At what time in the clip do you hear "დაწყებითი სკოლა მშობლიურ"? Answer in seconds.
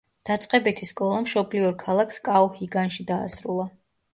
0.27-1.75